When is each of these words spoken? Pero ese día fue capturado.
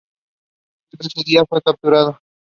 Pero 0.89 1.05
ese 1.07 1.21
día 1.23 1.45
fue 1.45 1.61
capturado. 1.61 2.19